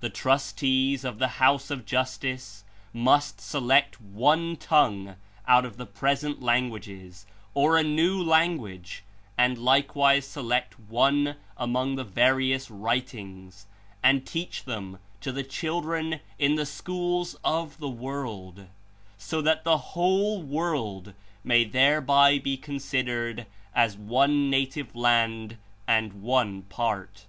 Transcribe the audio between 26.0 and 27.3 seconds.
one part."